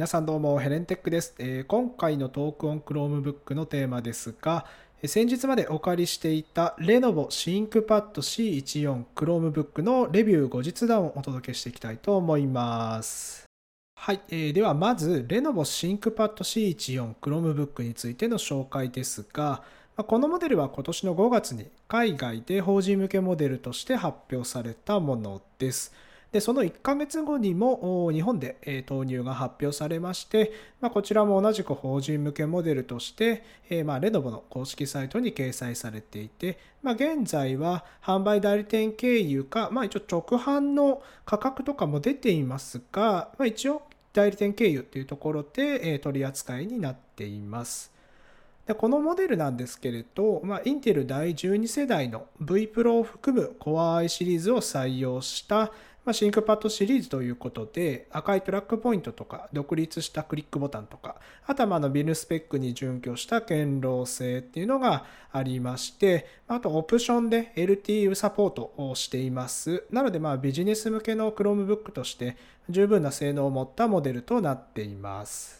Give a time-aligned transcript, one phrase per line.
[0.00, 1.34] 皆さんどうも、ヘレンテックです、
[1.68, 4.64] 今回のトークオン Chromebook のテーマですが、
[5.04, 13.44] 先日までお借りしていたレノボ ThinkPad C14 Chromebook のレビュー後日談をお届けしていきたいと思います。
[13.94, 19.62] はい、ではまず、レノボ ThinkPad C14 Chromebook についての紹介ですが、
[19.98, 25.92] このモデルは今年の5月に海外で法人向けモデルとして発表されたものです。
[26.32, 47.92] で、その1ヶ月後にも日本で投入が発表されまして、まあ、こちらも同じく法人向けモデルとして、えまあ、レノボの公式サイトに掲載されていて、まあ、現在は販売代理店経由か、まあ、一応直販の価格とかも出ていますが、まあ、一応代理店経由というところで取り扱いになっています。
[48.66, 55.72] でこのモデルなんですけれど、まあ、インテル第12世代の V プロを含む Core i シリーズを採用した
[56.10, 69.84] まあ、シンクパッドシリーズということで、赤い TrackPoint とか、独立したクリックボタンとか、あとはあの MIL スペックに準拠した堅牢性っていうのがありまして、あとオプションで LTE サポートをしています。
[69.92, 72.36] なのでまあビジネス向けの Chromebook として
[72.68, 75.59] 十分な性能を持ったモデルとなっています。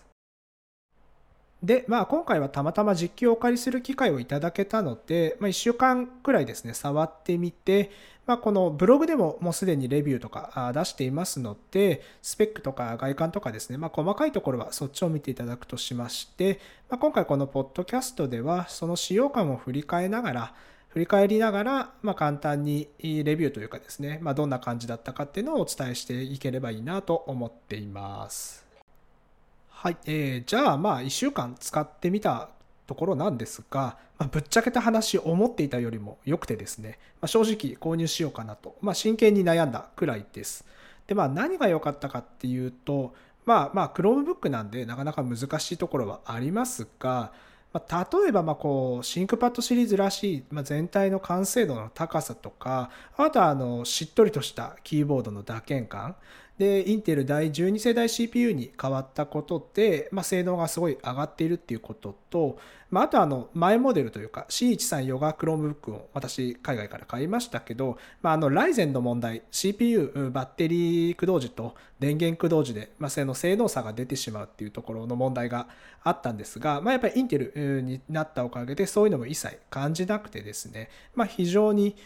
[1.63, 7.91] で、まあ、今回はたまたま実機をお借りする機会をいただけたので、まあ、1週間くらいですね、触ってみて、
[8.27, 20.55] まあ、このブログでももうすでにレビューとか出していますので、スペックとか外観とかですね、まあ、細かいところはそっちを見ていただくとしまして、まあ、今回このポッドキャストでは、その使用感を振り返りながら、
[20.89, 28.70] 振り返りながら、まあ、簡単にレビューというかですね、まあ、どんな感じだったかっていうのをお伝えしていければいいなと思っています。
[29.83, 32.51] はい、えー、じゃあまあ1週間使ってみた
[32.87, 40.67] ところなんですが、まあ、ぶっちゃけた話思っていたよりも良くてですね、まあ、正直購入しようかなと、まあ、真剣に悩んだくらいです。
[41.07, 43.15] でまあ何が良かったかっていうと
[43.47, 47.33] まあまあ Chromebook なんでなかなか難しいところはありますが、
[47.73, 56.17] まあ、例えばまあこう ThinkPad シリーズらしい、まあ、全体の完成度の高さとかあとはあのしっとりとしたキーボードの打鍵感
[56.61, 62.59] で、インテル第12世代 CPU に変わったことで、まあ、性能がすごい上がっているっていうことと、
[62.91, 75.69] まあ、あとあの前モデルというか C13 Yoga Chromebook を私海外から買いましたけど、まあ、あの Ryzen の問題 CPU バッテリー駆動時と電源駆動時で、まあ、性能性能差が出てしまうっていうところの問題が
[76.03, 81.97] あったんですが、まあ、やっぱりインテルになったおかげでそういうのも一切感じなくてですね、まあ、非常に、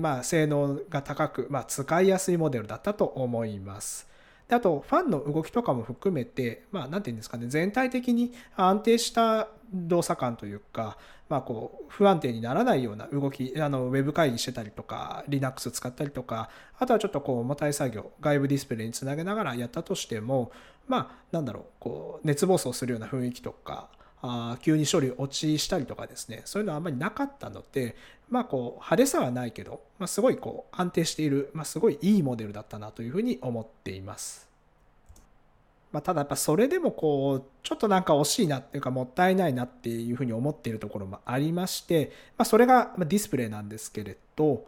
[0.00, 4.01] まあ、性能が高く、まあ、使いやすいモデルだったと思います。
[4.48, 10.98] であと、ファンの動きとかも含めて、まあ、何て言うんですかね、全体的に安定した動作感というか、
[11.32, 20.52] まあ、こう不安定にならないような動きあのウェブ会議してたりとか Linux 使ったりとかあとはちょっとこう重たい作業外部ディスプレイにつなげながらやったとしても
[20.86, 23.88] まあなんだろうこう熱暴走するような雰囲気とか
[24.22, 27.96] あ急に処理落ちしたりとかですねそういうのはあんまりなかったので
[28.30, 34.48] まあこう派手さはないけど、まあ、すごいこう安定している、まあ、すごいいいモデルだったなというふうに思っています。
[35.90, 44.66] まあ、ただやっぱそれでもこうちょっとなんか惜しいなっていうかもったいないなっていうふうに思っているところもありまして、まあ、それがディスプレイなんですけれど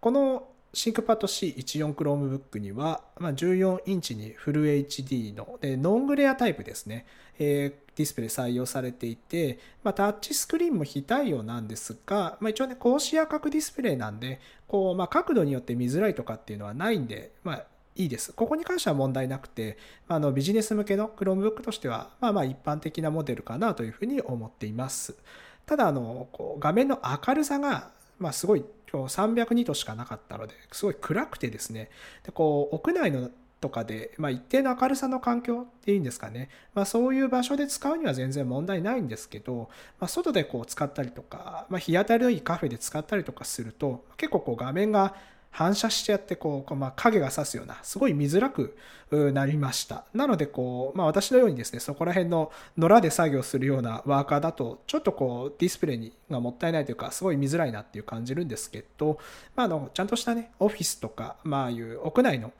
[0.00, 7.06] この ThinkPad C14 Chromebook にはま14インチにフル HD のでノングレアタイプですね、
[7.38, 14.38] えー、ディスプレイ採用されていて、まあ、タッチスクリーンも非対応なんですが、まあ、一応ね高視野角ディスプレイなんで
[14.68, 17.64] こう、まあ、角度によって見づらいとかっていうのはないんで、まあ、
[17.96, 18.34] いいです。
[18.34, 25.16] ここに関しては問題なくて、あのビジネス向けの Chromebook としては、まあまあ一般的なモデルかなというふうに思っています。
[25.64, 28.64] ただ、あのこう画面の明るさが、まあ、すごい
[28.96, 31.90] 今日300ニトしかなかったので、すごい暗くてですね、
[32.24, 33.30] でこう屋内の
[33.60, 45.14] とかで、まあ、一定の明るさの環境っていうんですかね、まあ、そういう場所で使うには全然問題ないんですけど、まあ、外でこう使ったりとか、まあ、日当たりのいいカフェで使ったりとかすると結構こう画面が
[45.56, 48.76] 反射してやってこう、まあ、影が差すようなすごい見づらく
[49.10, 50.04] なりました。
[50.12, 59.18] なのでこう、まあ、私のようにですねそこら辺の野良で作業するようなワーカーだとちょっとこうディスプレイにがもったいないというかすごい見づらいなっていう感じるんですけど、
[59.54, 62.52] まあ、あのちゃんとしたねオフィスとか、まあ、いう屋内の、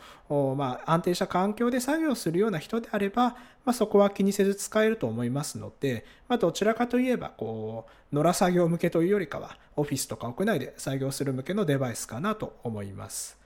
[0.57, 12.86] まあ、安定した環境で作業するような人であれば、まあ、そこは気にせず使えると思いますので、まあ、どちらかといえばこう野良作業向けというよりかはオフィスとか屋内で作業する向けのデバイスかなと思います。
[12.87, 13.37] います。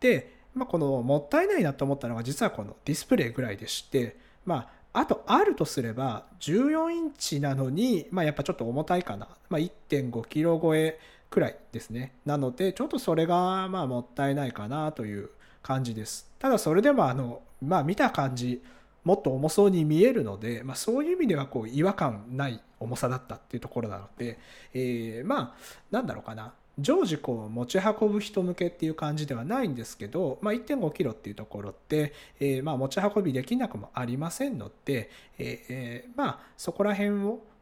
[0.00, 10.98] で、まあ、このもったいないなと思ったのが実はこのディスプレイぐらいでして、まあ、あとあるとすれば14インチなのに、まあ、やっぱちょっと重たいかな、まあ、1.5キロ超え
[11.30, 12.14] くらいですね。
[12.26, 15.30] なのでちょっとそれがまあもったいないかなという
[15.62, 16.28] 感じです。
[16.38, 18.62] ただそれでもあの、まあ、見た感じ
[19.04, 24.38] もっと重そうに見えるので、まあ、そういう意味ではこう違和感ない重さだったっていうところなので、
[24.74, 25.54] えー、まあ
[25.90, 37.10] なんだろうかな常時こう持ち運ぶ人向けっていう感じではないんですけど、まあ、1.5キロっていうところって、えー、まあ持ち運びできなくもありませんので、えー、まあそこら辺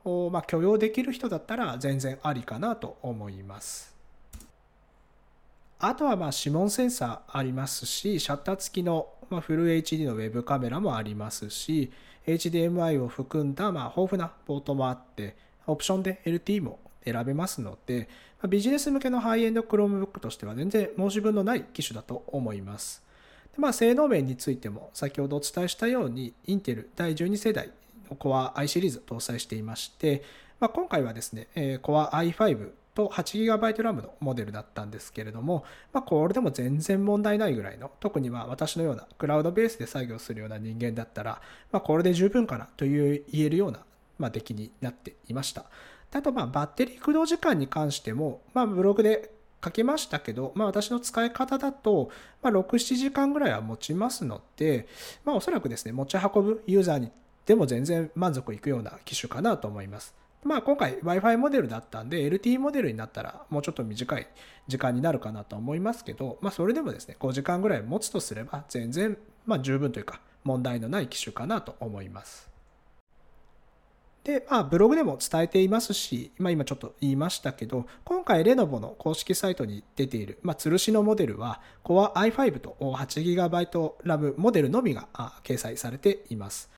[0.05, 3.97] を、まあ、許容できる人だったら全然ありかなと思います。
[5.81, 11.93] あとはまあ指紋センサーありますし、シャッター付きのまフル HD のウェブカメラもありますし、
[12.27, 15.37] HDMI を含んだまあ豊富なポートもあって、
[15.67, 18.09] オプションで LT も選べますので、
[18.49, 23.03] ビジネス向けのハイエンド Chromebook としては全然申し分のない機種だと思います。
[23.53, 27.71] でまあ、性能面についても先ほどお伝えしたように、インテル第12世代
[28.11, 30.23] の Core i シリーズ搭載していまして、
[30.61, 41.41] まあ、今回はですね、Core i5 と 8GB RAM のモデルだったんですけれども、まあ、これでも全然問題ないぐらいの、特には私のようなクラウドベースで作業するような人間だったら、
[41.71, 43.85] まあ、これで十分かなという言えるような、
[44.19, 45.67] まあ、出来になっていました。
[46.13, 49.31] あと、まあ、バッテリー駆動時間に関しても、まあ、ブログで
[49.63, 52.11] 書きましたけど、まあ、私の使い方だと、
[52.43, 54.87] まあ、6、7時間ぐらいは持ちますので、
[55.25, 57.11] まあ、おそらくですね、持ち運ぶユーザーに
[57.47, 60.15] でも全然満足いくような機種かなと思います。
[60.45, 64.29] まあ、今回 Wi-Fi モデルだったんで LTE モデルになったらもうちょっと短い
[64.69, 72.49] 時間になるかなと思いますけど、まあ、それでもですね5時間ぐらい持つとすれば全然まあ十分というか問題のない機種かなと思います。
[74.29, 85.09] で、まあ、ブログでも伝えていますし、まあ、今ちょっと言いましたけど、今回レノボの公式サイトに出ている、まあ、吊るしのモデルは、Core i5 と 8GB RAM モデルのみが
[85.43, 86.71] 掲載されています。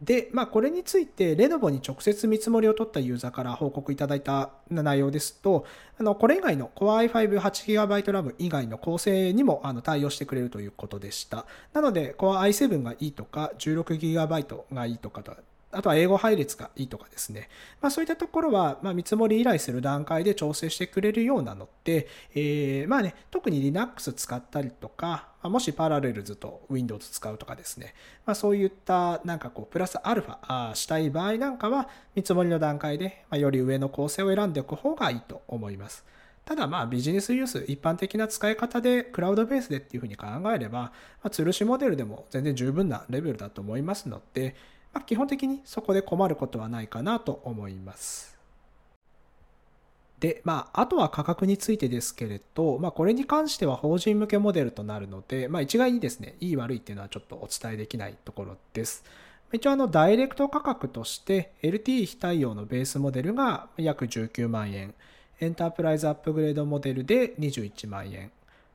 [0.00, 5.66] で、まあ、これについて、レノボに直接見積もりを取ったユーザーから報告いただいた内容ですと、
[6.00, 11.44] あのこれ以外の Core i5 8GB RAM 以外の構成にもあの対応してくれるということでした。
[11.74, 15.36] なので、Core i7 がいいとか、16GB がいいとかと
[15.76, 17.48] あとは英語配列がいいとかですね。
[17.80, 27.94] まあ、そういったところは、ま、見積もり依頼する段階で調整してくれるようなので、えー、まあね、特に Linux 使ったりとか、まもしパラレルズと Windows 使うとかですね、
[28.24, 36.04] まあ、そういったなんかこう、プラスアルファしたい場合なんかは、見積もりの段階で、まより上の構成を選んでおく方がいいと思います。
[36.46, 40.92] ただまあビジネスユース、一般的な使い方でクラウドベースでっていうふうに考えれば、ま
[41.24, 44.54] あ、吊るしモデルでも全然十分なレベルだと思いますので、
[44.96, 48.38] まあ、基本的にそこで困ることはないかなと思います。
[50.20, 59.04] で、まあ、あとは価格についてですけれど、まあ、これに関しては法人向けモデルとなるので、まあ、一概にですね、いい悪いっていうのはちょっとお伝えできないところです。
[59.52, 64.94] 一応、あの、ダイレクト価格として、LTE 非対応のベースモデルが約19万円、
[65.40, 68.32] エンタープライズアップグレードモデルで21万円、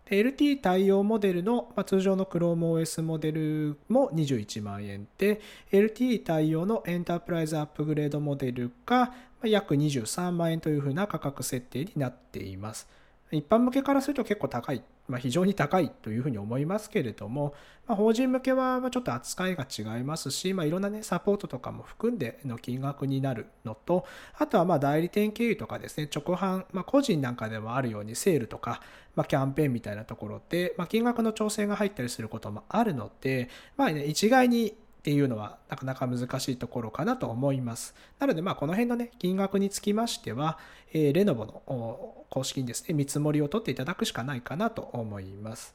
[0.10, 5.40] LT 対応モデルの、まあ、通常の ChromeOS モデルも21万円で、
[5.72, 9.14] LT 対応のエンタープライズアップグレードモデルが
[9.44, 12.88] 約23万円というふうな価格設定になっています。
[13.32, 17.54] 一般向けからすると結構高い、まあ、非常に高いというふうに思いますけれども、
[17.86, 24.06] まあ、法人向けはちょっと扱いが違いますし、まあ、いろんなね、サポートとかも含んでの金額になるのと、
[24.38, 28.82] あとはま代理店経由とかですね、直販、ま、個人なんかでもあるようにセールとか、
[29.16, 37.96] ま、キャンペーンみたいなところで、ま、金額の調整が入ったりすることもあるので、まあね、一概にっていうのはなかなか難しいところかなと思います。
[38.20, 40.60] なので、まあ、この辺のね、金額につきましては、
[40.94, 45.74] えー、レノボの公式にですね、見積もりを取っていただくしかないかなと思います。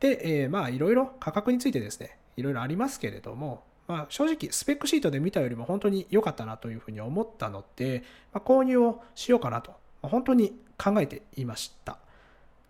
[0.00, 8.02] で、えー、まあ、いろいろ価格についてですね、いろいろありますけれども、まあ、正直、スペックシートで見たよりも本当に良かったなというふうに思ったので、
[8.32, 11.98] まあ、購入をしようかなと、まあ、本当に考えていました。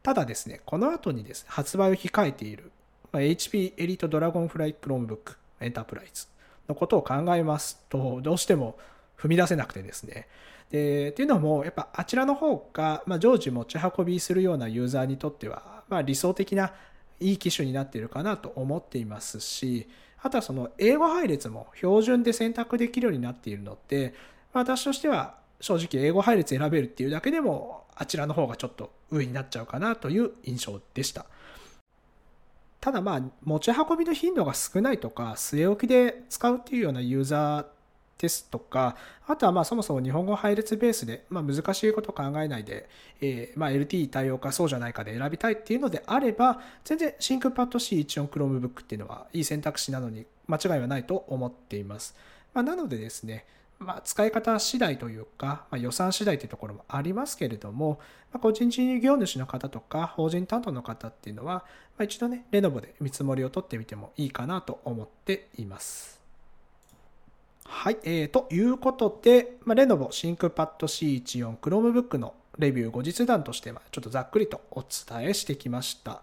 [0.03, 2.73] ただですね、この後にですね、発売を控えている、
[3.13, 6.27] まあ、HP エリートドラゴンフライクロームブックエンタープライズ
[6.69, 8.79] のことを考えますと、どうしても
[9.19, 10.29] 踏み出せなくてですね。
[10.71, 16.73] で、っていうのも、やっぱあちらの方が、まあ、常時持ち運びするようなユーザーにとっては、まあ、理想的な
[17.21, 19.89] いい機種になっているかなと思っていますし、
[20.21, 24.15] あとはその英語配列も標準で選択できるようになっているので、
[24.53, 31.27] まあ、私としては正直英語配列選べるっていうだけでもあちらの方がちょっと上になっちゃうかなという印象でした。
[32.89, 37.67] ただまあ持ち運びの頻度が少ないとか据え置きで使うっていうようなユーザー
[38.17, 42.89] ですとか、あとはまあそもそも日本語配列ベースで、まあ、難しいこと考えないで、
[43.21, 52.17] えー、まあ LTE 対応かそうじゃないかで選びたいっていうのであれば、全然 ThinkPad C14 Chromebook っていうのはいい選択肢なのに間違いはないと思っています。
[52.55, 53.45] まあ、なのでですね、
[53.79, 58.01] まあ、使い方次第というか、まあ、予算次第というところもありますけれども、
[58.33, 61.63] まあ、個人事業主の方とか法人担当の方っていうのは、ま
[61.99, 66.21] あ、一度ね、 Lenovo で見積もりを取ってみてもいいかなと思っています。
[67.65, 76.23] はい、えー、ということで、まあ、 Lenovo ThinkPad C14 Chromebook のレビュー後日談として、まあ、ちょっとざっくりとお伝えしてきました。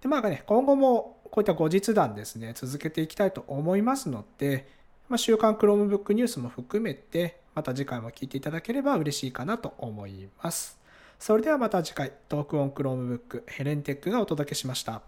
[0.00, 4.77] で、まあね、今後もこういった後日談ですね、続けていきたいと思いますので、
[5.08, 10.78] まあ、週刊 Chromebook ニュースも含めて、また次回も聞いていただければ嬉しいかなと思います。
[11.18, 15.02] それではまた次回、トークオン Chromebook ヘレンテックがお届けしました。